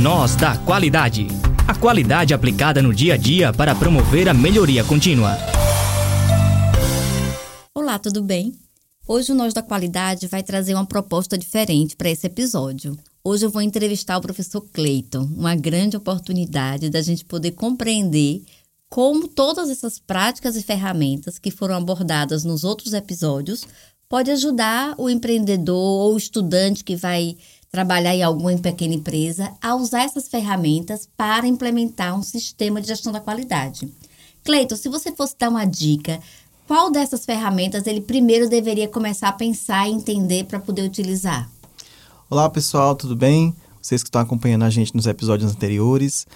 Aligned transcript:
Nós 0.00 0.34
da 0.34 0.56
Qualidade. 0.56 1.26
A 1.68 1.74
qualidade 1.74 2.32
aplicada 2.32 2.80
no 2.80 2.94
dia 2.94 3.12
a 3.12 3.16
dia 3.18 3.52
para 3.52 3.74
promover 3.74 4.30
a 4.30 4.32
melhoria 4.32 4.82
contínua. 4.82 5.36
Olá, 7.74 7.98
tudo 7.98 8.22
bem? 8.22 8.54
Hoje 9.06 9.30
o 9.30 9.34
Nós 9.34 9.52
da 9.52 9.62
Qualidade 9.62 10.26
vai 10.26 10.42
trazer 10.42 10.72
uma 10.72 10.86
proposta 10.86 11.36
diferente 11.36 11.96
para 11.96 12.08
esse 12.08 12.26
episódio. 12.26 12.96
Hoje 13.22 13.44
eu 13.44 13.50
vou 13.50 13.60
entrevistar 13.60 14.16
o 14.16 14.22
professor 14.22 14.62
Cleiton, 14.72 15.28
uma 15.36 15.54
grande 15.54 15.98
oportunidade 15.98 16.88
da 16.88 17.02
gente 17.02 17.22
poder 17.22 17.50
compreender 17.50 18.42
como 18.88 19.28
todas 19.28 19.68
essas 19.68 19.98
práticas 19.98 20.56
e 20.56 20.62
ferramentas 20.62 21.38
que 21.38 21.50
foram 21.50 21.74
abordadas 21.74 22.42
nos 22.42 22.64
outros 22.64 22.94
episódios 22.94 23.66
pode 24.08 24.30
ajudar 24.32 24.94
o 24.98 25.08
empreendedor 25.08 25.76
ou 25.76 26.14
o 26.14 26.18
estudante 26.18 26.82
que 26.82 26.96
vai 26.96 27.36
trabalhar 27.70 28.14
em 28.14 28.22
alguma 28.22 28.56
pequena 28.58 28.94
empresa 28.94 29.52
a 29.62 29.74
usar 29.76 30.02
essas 30.02 30.28
ferramentas 30.28 31.08
para 31.16 31.46
implementar 31.46 32.18
um 32.18 32.22
sistema 32.22 32.80
de 32.80 32.88
gestão 32.88 33.12
da 33.12 33.20
qualidade. 33.20 33.88
Cleiton, 34.44 34.76
se 34.76 34.88
você 34.88 35.12
fosse 35.12 35.36
dar 35.38 35.50
uma 35.50 35.64
dica, 35.64 36.20
qual 36.66 36.90
dessas 36.90 37.24
ferramentas 37.24 37.86
ele 37.86 38.00
primeiro 38.00 38.48
deveria 38.48 38.88
começar 38.88 39.28
a 39.28 39.32
pensar 39.32 39.88
e 39.88 39.92
entender 39.92 40.44
para 40.44 40.58
poder 40.58 40.82
utilizar? 40.82 41.48
Olá 42.28 42.48
pessoal, 42.50 42.96
tudo 42.96 43.14
bem? 43.14 43.54
Vocês 43.80 44.02
que 44.02 44.08
estão 44.08 44.20
acompanhando 44.20 44.64
a 44.64 44.70
gente 44.70 44.94
nos 44.94 45.06
episódios 45.06 45.50
anteriores, 45.52 46.26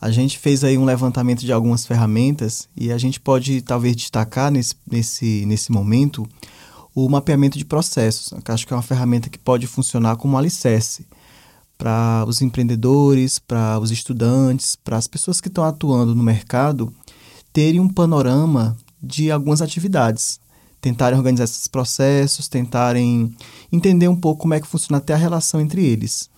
a 0.00 0.10
gente 0.10 0.38
fez 0.38 0.64
aí 0.64 0.76
um 0.76 0.84
levantamento 0.84 1.40
de 1.40 1.52
algumas 1.52 1.86
ferramentas 1.86 2.68
e 2.76 2.90
a 2.90 2.98
gente 2.98 3.20
pode 3.20 3.62
talvez 3.62 3.94
destacar 3.94 4.50
nesse, 4.50 4.74
nesse, 4.90 5.44
nesse 5.46 5.70
momento 5.70 6.26
o 6.94 7.08
mapeamento 7.08 7.58
de 7.58 7.64
processos. 7.64 8.32
Eu 8.32 8.42
acho 8.54 8.66
que 8.66 8.72
é 8.72 8.76
uma 8.76 8.82
ferramenta 8.82 9.28
que 9.28 9.38
pode 9.38 9.66
funcionar 9.66 10.16
como 10.16 10.34
um 10.34 10.38
alicerce 10.38 11.06
para 11.78 12.24
os 12.28 12.42
empreendedores, 12.42 13.38
para 13.38 13.78
os 13.78 13.90
estudantes, 13.90 14.76
para 14.76 14.96
as 14.96 15.06
pessoas 15.06 15.40
que 15.40 15.48
estão 15.48 15.64
atuando 15.64 16.14
no 16.14 16.22
mercado 16.22 16.92
terem 17.52 17.80
um 17.80 17.88
panorama 17.88 18.76
de 19.02 19.30
algumas 19.30 19.62
atividades, 19.62 20.38
tentarem 20.80 21.18
organizar 21.18 21.44
esses 21.44 21.66
processos, 21.66 22.48
tentarem 22.48 23.34
entender 23.72 24.08
um 24.08 24.16
pouco 24.16 24.42
como 24.42 24.54
é 24.54 24.60
que 24.60 24.66
funciona 24.66 24.98
até 24.98 25.14
a 25.14 25.16
relação 25.16 25.60
entre 25.60 25.84
eles. 25.84 26.28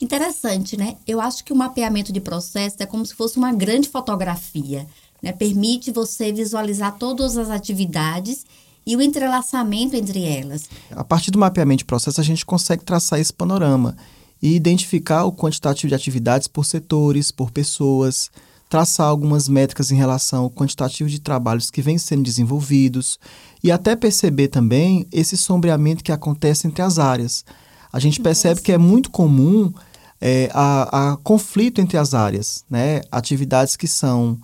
Interessante, 0.00 0.76
né? 0.76 0.96
Eu 1.06 1.20
acho 1.20 1.44
que 1.44 1.52
o 1.52 1.56
mapeamento 1.56 2.12
de 2.12 2.20
processo 2.20 2.76
é 2.80 2.86
como 2.86 3.04
se 3.04 3.14
fosse 3.14 3.36
uma 3.36 3.52
grande 3.52 3.88
fotografia, 3.88 4.86
né? 5.22 5.32
Permite 5.32 5.90
você 5.90 6.32
visualizar 6.32 6.96
todas 6.96 7.36
as 7.36 7.50
atividades 7.50 8.44
e 8.90 8.96
o 8.96 9.00
entrelaçamento 9.00 9.94
entre 9.94 10.24
elas. 10.24 10.68
A 10.90 11.04
partir 11.04 11.30
do 11.30 11.38
mapeamento 11.38 11.78
de 11.78 11.84
processo, 11.84 12.20
a 12.20 12.24
gente 12.24 12.44
consegue 12.44 12.84
traçar 12.84 13.20
esse 13.20 13.32
panorama 13.32 13.96
e 14.42 14.56
identificar 14.56 15.24
o 15.24 15.32
quantitativo 15.32 15.88
de 15.88 15.94
atividades 15.94 16.48
por 16.48 16.64
setores, 16.64 17.30
por 17.30 17.52
pessoas, 17.52 18.30
traçar 18.68 19.06
algumas 19.06 19.48
métricas 19.48 19.92
em 19.92 19.96
relação 19.96 20.44
ao 20.44 20.50
quantitativo 20.50 21.08
de 21.08 21.20
trabalhos 21.20 21.70
que 21.70 21.80
vêm 21.80 21.98
sendo 21.98 22.24
desenvolvidos 22.24 23.16
e 23.62 23.70
até 23.70 23.94
perceber 23.94 24.48
também 24.48 25.06
esse 25.12 25.36
sombreamento 25.36 26.02
que 26.02 26.10
acontece 26.10 26.66
entre 26.66 26.82
as 26.82 26.98
áreas. 26.98 27.44
A 27.92 28.00
gente 28.00 28.20
percebe 28.20 28.60
que 28.60 28.72
é 28.72 28.78
muito 28.78 29.10
comum 29.10 29.72
é, 30.20 30.50
a, 30.52 31.12
a, 31.12 31.16
conflito 31.18 31.80
entre 31.80 31.96
as 31.96 32.12
áreas, 32.12 32.64
né? 32.68 33.02
atividades 33.10 33.76
que 33.76 33.86
são 33.86 34.36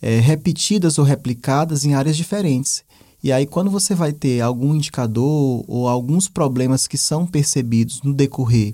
é, 0.00 0.18
repetidas 0.20 0.98
ou 0.98 1.04
replicadas 1.04 1.84
em 1.84 1.94
áreas 1.94 2.16
diferentes. 2.16 2.82
E 3.22 3.30
aí, 3.30 3.46
quando 3.46 3.70
você 3.70 3.94
vai 3.94 4.12
ter 4.12 4.40
algum 4.40 4.74
indicador 4.74 5.64
ou 5.68 5.88
alguns 5.88 6.26
problemas 6.26 6.86
que 6.86 6.96
são 6.96 7.26
percebidos 7.26 8.02
no 8.02 8.14
decorrer 8.14 8.72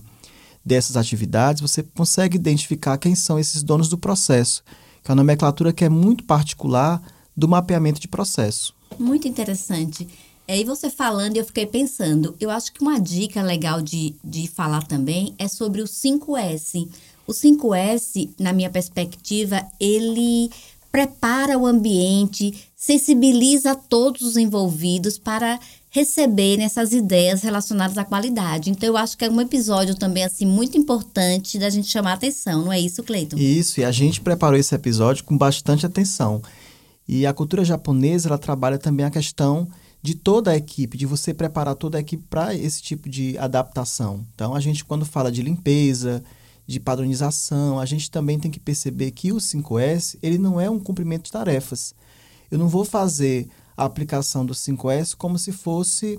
dessas 0.65 0.97
atividades, 0.97 1.61
você 1.61 1.83
consegue 1.83 2.37
identificar 2.37 2.99
quem 2.99 3.15
são 3.15 3.39
esses 3.39 3.63
donos 3.63 3.89
do 3.89 3.99
processo, 3.99 4.63
que 5.03 5.11
é 5.11 5.13
uma 5.13 5.23
nomenclatura 5.23 5.73
que 5.73 5.85
é 5.85 5.89
muito 5.89 6.25
particular 6.25 7.03
do 7.37 7.49
mapeamento 7.49 8.01
de 8.01 8.09
processo. 8.09 8.75
Muito 8.99 9.27
interessante. 9.27 10.09
Aí 10.49 10.65
você 10.65 10.89
falando, 10.89 11.37
eu 11.37 11.45
fiquei 11.45 11.67
pensando, 11.67 12.35
eu 12.39 12.51
acho 12.51 12.73
que 12.73 12.81
uma 12.81 13.01
dica 13.01 13.43
legal 13.43 13.83
de, 13.83 14.15
de 14.25 14.47
falar 14.47 14.85
também 14.85 15.35
é 15.39 15.49
sobre 15.49 15.83
o 15.83 15.87
5S. 15.87 16.89
O 17.27 17.33
5S, 17.33 18.31
na 18.39 18.53
minha 18.53 18.71
perspectiva, 18.71 19.67
ele 19.81 20.49
prepara 20.97 21.59
o 21.59 21.67
ambiente, 21.67 22.71
sensibiliza 22.75 23.75
todos 23.75 24.23
os 24.23 24.39
envolvidos 24.39 25.19
para 25.19 25.61
receberem 25.91 26.65
essas 26.65 26.95
ideias 26.95 27.43
relacionadas 27.43 27.99
à 27.99 28.05
qualidade. 28.05 28.71
Então, 28.71 28.89
eu 28.89 28.97
acho 28.97 29.15
que 29.15 29.27
é 29.27 29.31
um 29.31 29.39
episódio 29.39 29.95
também, 29.95 30.25
assim, 30.25 30.47
muito 30.47 30.79
importante 30.79 31.59
da 31.59 31.69
gente 31.69 31.87
chamar 31.89 32.15
atenção, 32.15 32.65
não 32.65 32.73
é 32.73 32.81
isso, 32.81 33.03
Cleiton? 33.03 33.37
Isso, 33.37 33.79
e 33.79 33.85
a 33.85 33.93
gente 33.93 34.23
preparou 34.23 34.59
esse 34.59 34.75
episódio 34.75 35.23
com 35.25 35.37
bastante 35.37 35.85
atenção. 35.85 36.41
E 37.07 37.27
a 37.27 37.35
cultura 37.35 37.63
japonesa, 37.63 38.31
ela 38.31 38.39
trabalha 38.39 38.79
também 38.79 39.05
a 39.05 39.11
questão 39.11 39.69
de 40.01 40.15
toda 40.15 40.53
a 40.53 40.57
equipe, 40.57 40.97
de 40.97 41.05
você 41.05 41.35
preparar 41.35 41.75
toda 41.75 41.99
a 41.99 42.01
equipe 42.01 42.25
para 42.31 42.55
esse 42.55 42.81
tipo 42.81 43.07
de 43.07 43.37
adaptação. 43.37 44.25
Então, 44.35 44.55
a 44.55 44.61
gente, 44.61 44.83
quando 44.83 45.05
fala 45.05 45.31
de 45.31 45.43
limpeza, 45.43 46.25
de 46.67 46.81
padronização, 46.81 47.79
a 47.79 47.87
gente 47.87 48.11
também 48.11 48.39
tem 48.39 48.51
que 48.51 48.59
perceber 48.59 49.13
que 49.13 49.33
o 49.33 49.37
5S 49.37 50.19
ele 50.23 50.39
não 50.39 50.61
é 50.61 50.69
um 50.69 50.81
cumprimento 50.81 51.25
de 51.25 51.33
tarefas. 51.33 51.95
Eu 52.51 52.59
não 52.59 52.69
vou 52.69 52.85
fazer 52.85 53.49
a 53.77 53.85
aplicação 53.85 54.45
do 54.45 54.55
5S 54.55 55.15
como 55.15 55.39
se 55.39 55.53
fosse 55.53 56.19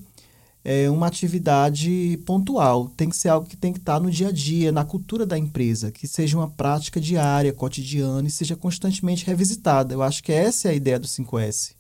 é, 0.64 0.90
uma 0.90 1.08
atividade 1.08 2.20
pontual. 2.26 2.90
Tem 2.90 3.10
que 3.10 3.16
ser 3.16 3.30
algo 3.30 3.48
que 3.48 3.58
tem 3.58 3.74
que 3.74 3.80
estar 3.80 4.00
no 4.00 4.12
dia 4.12 4.30
a 4.30 4.32
dia, 4.32 4.72
na 4.72 4.84
cultura 4.84 5.26
da 5.26 5.38
empresa, 5.38 5.92
que 5.92 6.08
seja 6.08 6.38
uma 6.38 6.50
prática 6.50 7.00
diária, 7.00 7.54
cotidiana 7.54 8.28
e 8.28 8.32
seja 8.32 8.56
constantemente 8.56 9.26
revisitada. 9.26 9.94
Eu 9.94 10.02
acho 10.02 10.24
que 10.24 10.32
essa 10.32 10.68
é 10.68 10.72
a 10.72 10.76
ideia 10.76 11.00
do 11.00 11.08
5S. 11.08 11.77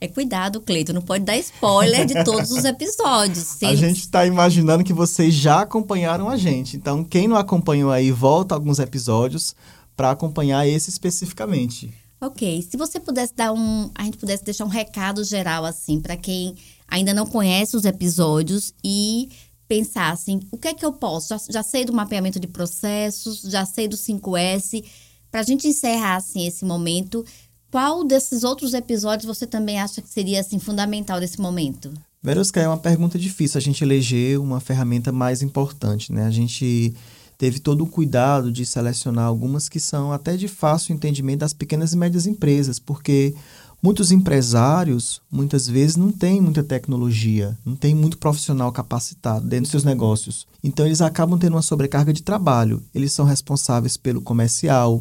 É 0.00 0.06
cuidado, 0.06 0.60
Cleito, 0.60 0.92
não 0.92 1.02
pode 1.02 1.24
dar 1.24 1.36
spoiler 1.38 2.06
de 2.06 2.22
todos 2.22 2.52
os 2.52 2.64
episódios. 2.64 3.60
A 3.64 3.74
gente 3.74 4.00
está 4.00 4.24
imaginando 4.24 4.84
que 4.84 4.92
vocês 4.92 5.34
já 5.34 5.62
acompanharam 5.62 6.28
a 6.28 6.36
gente. 6.36 6.76
Então, 6.76 7.02
quem 7.02 7.26
não 7.26 7.36
acompanhou 7.36 7.90
aí, 7.90 8.12
volta 8.12 8.54
alguns 8.54 8.78
episódios 8.78 9.56
para 9.96 10.12
acompanhar 10.12 10.66
esse 10.68 10.88
especificamente. 10.88 11.92
Ok, 12.20 12.62
se 12.62 12.76
você 12.76 13.00
pudesse 13.00 13.34
dar 13.34 13.52
um, 13.52 13.90
a 13.94 14.04
gente 14.04 14.16
pudesse 14.16 14.44
deixar 14.44 14.64
um 14.64 14.68
recado 14.68 15.22
geral 15.24 15.64
assim 15.64 16.00
para 16.00 16.16
quem 16.16 16.56
ainda 16.86 17.12
não 17.12 17.26
conhece 17.26 17.76
os 17.76 17.84
episódios 17.84 18.72
e 18.82 19.28
pensar 19.68 20.12
assim, 20.12 20.40
o 20.50 20.56
que 20.56 20.68
é 20.68 20.74
que 20.74 20.84
eu 20.84 20.92
posso? 20.92 21.28
Já, 21.28 21.40
já 21.50 21.62
sei 21.62 21.84
do 21.84 21.92
mapeamento 21.92 22.40
de 22.40 22.46
processos, 22.46 23.42
já 23.42 23.64
sei 23.66 23.86
do 23.86 23.96
5S. 23.96 24.84
Para 25.30 25.40
a 25.40 25.44
gente 25.44 25.68
encerrar 25.68 26.16
assim 26.16 26.46
esse 26.46 26.64
momento, 26.64 27.24
qual 27.70 28.04
desses 28.04 28.44
outros 28.44 28.74
episódios 28.74 29.26
você 29.26 29.46
também 29.46 29.80
acha 29.80 30.00
que 30.00 30.08
seria 30.08 30.40
assim 30.40 30.58
fundamental 30.58 31.20
nesse 31.20 31.40
momento? 31.40 31.92
Verusca, 32.22 32.60
é 32.60 32.66
uma 32.66 32.78
pergunta 32.78 33.18
difícil 33.18 33.58
a 33.58 33.60
gente 33.60 33.84
eleger 33.84 34.40
uma 34.40 34.60
ferramenta 34.60 35.12
mais 35.12 35.40
importante, 35.42 36.12
né? 36.12 36.26
A 36.26 36.30
gente 36.30 36.94
teve 37.36 37.60
todo 37.60 37.84
o 37.84 37.86
cuidado 37.86 38.50
de 38.50 38.66
selecionar 38.66 39.24
algumas 39.24 39.68
que 39.68 39.78
são 39.78 40.12
até 40.12 40.36
de 40.36 40.48
fácil 40.48 40.94
entendimento 40.94 41.40
das 41.40 41.54
pequenas 41.54 41.92
e 41.92 41.96
médias 41.96 42.26
empresas, 42.26 42.80
porque 42.80 43.34
muitos 43.80 44.10
empresários 44.10 45.22
muitas 45.30 45.68
vezes 45.68 45.94
não 45.94 46.10
têm 46.10 46.40
muita 46.40 46.64
tecnologia, 46.64 47.56
não 47.64 47.76
tem 47.76 47.94
muito 47.94 48.18
profissional 48.18 48.72
capacitado 48.72 49.46
dentro 49.46 49.62
dos 49.62 49.70
seus 49.70 49.84
negócios. 49.84 50.46
Então 50.64 50.84
eles 50.84 51.00
acabam 51.00 51.38
tendo 51.38 51.54
uma 51.54 51.62
sobrecarga 51.62 52.12
de 52.12 52.24
trabalho. 52.24 52.82
Eles 52.92 53.12
são 53.12 53.24
responsáveis 53.24 53.96
pelo 53.96 54.20
comercial, 54.20 55.00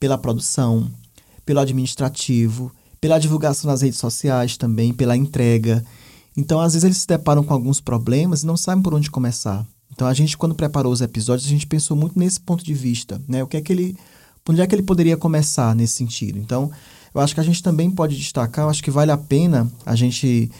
pela 0.00 0.16
produção, 0.16 0.90
pelo 1.46 1.60
administrativo, 1.60 2.72
pela 3.00 3.20
divulgação 3.20 3.70
nas 3.70 3.82
redes 3.82 4.00
sociais 4.00 4.56
também, 4.56 4.92
pela 4.92 5.16
entrega. 5.16 5.84
Então, 6.36 6.60
às 6.60 6.72
vezes, 6.72 6.84
eles 6.84 6.98
se 6.98 7.06
deparam 7.06 7.44
com 7.44 7.54
alguns 7.54 7.80
problemas 7.80 8.42
e 8.42 8.46
não 8.46 8.56
sabem 8.56 8.82
por 8.82 8.92
onde 8.92 9.10
começar. 9.10 9.64
Então, 9.92 10.08
a 10.08 10.12
gente, 10.12 10.36
quando 10.36 10.56
preparou 10.56 10.92
os 10.92 11.00
episódios, 11.00 11.46
a 11.46 11.50
gente 11.50 11.66
pensou 11.66 11.96
muito 11.96 12.18
nesse 12.18 12.40
ponto 12.40 12.64
de 12.64 12.74
vista, 12.74 13.22
né? 13.28 13.42
O 13.42 13.46
que 13.46 13.56
é 13.56 13.60
que 13.60 13.72
ele, 13.72 13.96
onde 14.46 14.60
é 14.60 14.66
que 14.66 14.74
ele 14.74 14.82
poderia 14.82 15.16
começar 15.16 15.74
nesse 15.74 15.94
sentido? 15.94 16.38
Então, 16.38 16.70
eu 17.14 17.20
acho 17.20 17.32
que 17.32 17.40
a 17.40 17.44
gente 17.44 17.62
também 17.62 17.90
pode 17.90 18.16
destacar, 18.16 18.66
eu 18.66 18.68
acho 18.68 18.82
que 18.82 18.90
vale 18.90 19.12
a 19.12 19.16
pena 19.16 19.70
a 19.86 19.94
gente, 19.94 20.50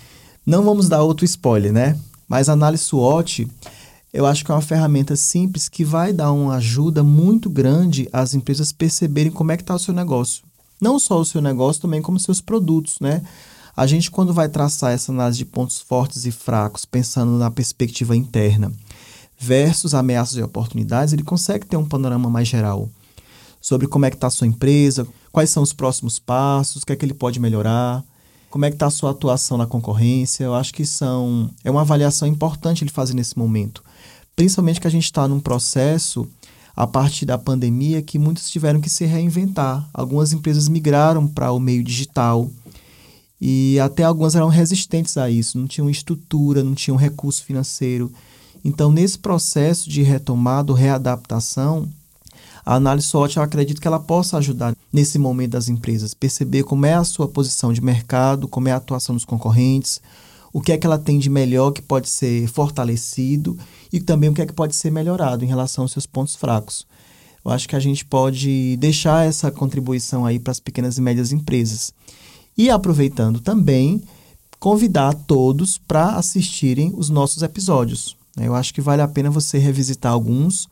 não 0.47 0.65
vamos 0.65 0.89
dar 0.89 1.03
outro 1.03 1.25
spoiler, 1.25 1.73
né? 1.73 1.99
Mas 2.29 2.49
a 2.49 2.53
análise 2.53 2.85
SWOT, 2.85 3.47
eu 4.13 4.25
acho 4.25 4.45
que 4.45 4.51
é 4.51 4.55
uma 4.55 4.63
ferramenta 4.63 5.17
simples 5.17 5.69
que 5.69 5.85
vai 5.85 6.13
dar 6.13 6.33
uma 6.33 6.55
ajuda 6.55 7.03
muito 7.03 7.51
grande 7.51 8.09
às 8.13 8.35
empresas 8.35 8.73
perceberem 8.73 9.33
como 9.33 9.53
é 9.53 9.57
que 9.57 9.63
está 9.63 9.75
o 9.75 9.79
seu 9.79 9.93
negócio 9.93 10.47
não 10.81 10.99
só 10.99 11.19
o 11.21 11.25
seu 11.25 11.41
negócio, 11.41 11.83
também 11.83 12.03
como 12.03 12.19
seus 12.19 12.41
produtos, 12.41 12.97
né? 13.01 13.23
A 13.77 13.87
gente, 13.87 14.11
quando 14.11 14.33
vai 14.33 14.49
traçar 14.49 14.93
essa 14.93 15.13
análise 15.13 15.39
de 15.39 15.45
pontos 15.45 15.79
fortes 15.79 16.25
e 16.25 16.31
fracos, 16.31 16.85
pensando 16.85 17.33
na 17.33 17.51
perspectiva 17.51 18.17
interna, 18.17 18.73
versus 19.39 19.95
ameaças 19.95 20.37
e 20.37 20.43
oportunidades, 20.43 21.13
ele 21.13 21.23
consegue 21.23 21.67
ter 21.67 21.77
um 21.77 21.85
panorama 21.85 22.31
mais 22.31 22.49
geral 22.49 22.89
sobre 23.61 23.87
como 23.87 24.07
é 24.07 24.11
que 24.11 24.17
está 24.17 24.29
a 24.29 24.31
sua 24.31 24.47
empresa, 24.47 25.07
quais 25.31 25.51
são 25.51 25.63
os 25.63 25.73
próximos 25.73 26.19
passos, 26.19 26.83
o 26.83 26.87
que 26.87 26.93
é 26.93 26.97
que 26.97 27.05
ele 27.05 27.13
pode 27.13 27.39
melhorar, 27.39 28.03
como 28.49 28.65
é 28.65 28.71
que 28.71 28.77
está 28.77 28.87
a 28.87 28.91
sua 28.91 29.11
atuação 29.11 29.59
na 29.59 29.67
concorrência. 29.67 30.45
Eu 30.45 30.55
acho 30.55 30.73
que 30.73 30.87
são 30.87 31.51
é 31.65 31.71
uma 31.71 31.83
avaliação 31.83 32.27
importante 32.27 32.85
ele 32.85 32.91
fazer 32.91 33.13
nesse 33.13 33.37
momento. 33.37 33.83
Principalmente 34.35 34.81
que 34.81 34.87
a 34.87 34.91
gente 34.91 35.05
está 35.05 35.27
num 35.27 35.41
processo 35.41 36.29
a 36.77 36.87
partir 36.87 37.25
da 37.25 37.39
pandemia 37.39 38.03
que 38.03 38.19
muitos 38.19 38.51
tiveram 38.51 38.81
que 38.81 38.91
se 38.91 39.07
reinventar. 39.07 39.89
Algumas 39.95 40.35
empresas 40.35 40.69
migraram 40.69 41.27
para 41.27 41.51
o 41.51 41.59
meio 41.59 41.83
digital 41.83 42.51
e 43.41 43.81
até 43.81 44.03
algumas 44.03 44.35
eram 44.35 44.49
resistentes 44.49 45.17
a 45.17 45.31
isso, 45.31 45.59
não 45.59 45.67
tinham 45.67 45.89
estrutura, 45.89 46.63
não 46.63 46.75
tinham 46.75 46.97
recurso 46.97 47.45
financeiro. 47.45 48.13
Então, 48.65 48.93
nesse 48.93 49.19
processo 49.19 49.89
de 49.89 50.03
retomada, 50.03 50.75
readaptação, 50.75 51.89
a 52.65 52.75
análise 52.75 53.07
SWOT, 53.07 53.37
eu 53.37 53.43
acredito 53.43 53.81
que 53.81 53.87
ela 53.87 54.01
possa 54.01 54.39
ajudar 54.39 54.75
nesse 54.93 55.19
momento 55.19 55.53
das 55.53 55.69
empresas, 55.69 56.15
perceber 56.15 56.65
como 56.65 56.85
é 56.85 56.95
a 56.95 57.05
sua 57.05 57.29
posição 57.29 57.73
de 57.73 57.81
mercado, 57.81 58.49
como 58.49 58.69
é 58.69 58.73
a 58.73 58.77
atuação 58.77 59.15
dos 59.15 59.25
concorrentes, 59.25 60.01
o 60.57 60.61
que 60.63 60.73
é 60.73 60.79
que 60.79 60.87
ela 60.87 60.99
tem 60.99 61.19
de 61.19 61.29
melhor 61.29 61.71
que 61.71 61.83
pode 61.83 62.09
ser 62.09 62.49
fortalecido 62.49 63.59
e 63.93 64.01
também 64.01 64.31
o 64.31 64.33
que 64.33 64.41
é 64.41 64.47
que 64.47 64.55
pode 64.55 64.75
ser 64.75 64.91
melhorado 64.91 65.45
em 65.45 65.47
relação 65.47 65.85
aos 65.85 65.93
seus 65.93 66.07
pontos 66.07 66.35
fracos. 66.35 66.87
Eu 67.45 67.51
acho 67.51 67.69
que 67.69 67.77
a 67.77 67.79
gente 67.79 68.07
pode 68.07 68.75
deixar 68.79 69.27
essa 69.27 69.51
contribuição 69.51 70.25
aí 70.25 70.39
para 70.39 70.53
as 70.53 70.59
pequenas 70.59 70.97
e 70.97 71.03
médias 71.03 71.31
empresas. 71.31 71.93
E 72.57 72.71
aproveitando 72.71 73.39
também, 73.39 74.03
convidar 74.59 75.13
todos 75.13 75.77
para 75.77 76.13
assistirem 76.13 76.91
os 76.97 77.11
nossos 77.11 77.43
episódios. 77.43 78.17
Eu 78.35 78.55
acho 78.55 78.73
que 78.73 78.81
vale 78.81 79.03
a 79.03 79.09
pena 79.09 79.29
você 79.29 79.59
revisitar 79.59 80.13
alguns 80.13 80.71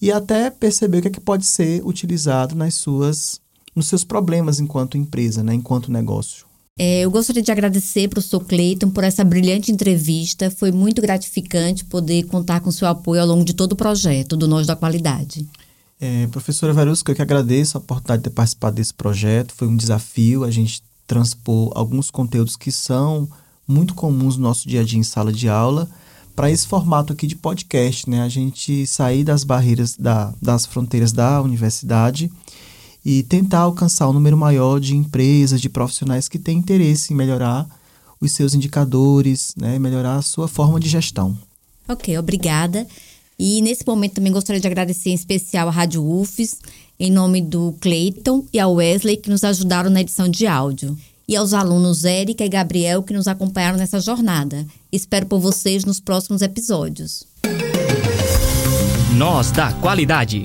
e 0.00 0.10
até 0.10 0.48
perceber 0.48 0.96
o 0.96 1.02
que, 1.02 1.08
é 1.08 1.10
que 1.10 1.20
pode 1.20 1.44
ser 1.44 1.86
utilizado 1.86 2.54
nas 2.54 2.72
suas, 2.72 3.38
nos 3.76 3.86
seus 3.86 4.02
problemas 4.02 4.60
enquanto 4.60 4.96
empresa, 4.96 5.42
né, 5.42 5.52
enquanto 5.52 5.92
negócio. 5.92 6.48
É, 6.82 7.00
eu 7.02 7.10
gostaria 7.10 7.42
de 7.42 7.52
agradecer 7.52 8.08
para 8.08 8.20
o 8.20 8.22
Sr. 8.22 8.40
Cleiton 8.40 8.88
por 8.88 9.04
essa 9.04 9.22
brilhante 9.22 9.70
entrevista. 9.70 10.50
Foi 10.50 10.72
muito 10.72 11.02
gratificante 11.02 11.84
poder 11.84 12.22
contar 12.22 12.60
com 12.60 12.70
seu 12.70 12.88
apoio 12.88 13.20
ao 13.20 13.26
longo 13.26 13.44
de 13.44 13.52
todo 13.52 13.72
o 13.72 13.76
projeto 13.76 14.34
do 14.34 14.48
Nós 14.48 14.66
da 14.66 14.74
Qualidade. 14.74 15.46
É, 16.00 16.26
professora 16.28 16.72
Verusca, 16.72 17.12
eu 17.12 17.16
que 17.16 17.20
agradeço 17.20 17.76
a 17.76 17.80
oportunidade 17.80 18.22
de 18.22 18.30
ter 18.30 18.34
participado 18.34 18.76
desse 18.76 18.94
projeto. 18.94 19.52
Foi 19.54 19.68
um 19.68 19.76
desafio 19.76 20.42
a 20.42 20.50
gente 20.50 20.82
transpor 21.06 21.70
alguns 21.74 22.10
conteúdos 22.10 22.56
que 22.56 22.72
são 22.72 23.28
muito 23.68 23.92
comuns 23.92 24.38
no 24.38 24.44
nosso 24.44 24.66
dia 24.66 24.80
a 24.80 24.82
dia 24.82 24.98
em 24.98 25.02
sala 25.02 25.30
de 25.30 25.50
aula 25.50 25.86
para 26.34 26.50
esse 26.50 26.66
formato 26.66 27.12
aqui 27.12 27.26
de 27.26 27.36
podcast, 27.36 28.08
né? 28.08 28.22
A 28.22 28.28
gente 28.30 28.86
sair 28.86 29.22
das 29.22 29.44
barreiras 29.44 29.98
da, 29.98 30.32
das 30.40 30.64
fronteiras 30.64 31.12
da 31.12 31.42
universidade 31.42 32.32
e 33.04 33.22
tentar 33.22 33.60
alcançar 33.60 34.08
um 34.08 34.12
número 34.12 34.36
maior 34.36 34.78
de 34.78 34.96
empresas, 34.96 35.60
de 35.60 35.68
profissionais 35.68 36.28
que 36.28 36.38
têm 36.38 36.58
interesse 36.58 37.12
em 37.12 37.16
melhorar 37.16 37.66
os 38.20 38.32
seus 38.32 38.54
indicadores, 38.54 39.54
né, 39.56 39.78
melhorar 39.78 40.16
a 40.16 40.22
sua 40.22 40.46
forma 40.46 40.78
de 40.78 40.88
gestão. 40.88 41.36
Ok, 41.88 42.16
obrigada. 42.18 42.86
E 43.38 43.62
nesse 43.62 43.86
momento 43.86 44.14
também 44.14 44.32
gostaria 44.32 44.60
de 44.60 44.66
agradecer 44.66 45.10
em 45.10 45.14
especial 45.14 45.68
a 45.68 45.70
Rádio 45.70 46.04
UFES, 46.04 46.56
em 46.98 47.10
nome 47.10 47.40
do 47.40 47.74
Cleiton 47.80 48.44
e 48.52 48.60
a 48.60 48.68
Wesley, 48.68 49.16
que 49.16 49.30
nos 49.30 49.42
ajudaram 49.42 49.88
na 49.88 50.02
edição 50.02 50.28
de 50.28 50.46
áudio. 50.46 50.96
E 51.26 51.34
aos 51.34 51.54
alunos 51.54 52.04
Érica 52.04 52.44
e 52.44 52.48
Gabriel, 52.48 53.02
que 53.02 53.14
nos 53.14 53.26
acompanharam 53.26 53.78
nessa 53.78 53.98
jornada. 53.98 54.66
Espero 54.92 55.24
por 55.24 55.40
vocês 55.40 55.84
nos 55.84 56.00
próximos 56.00 56.42
episódios. 56.42 57.24
Nós 59.16 59.50
da 59.50 59.72
Qualidade. 59.74 60.44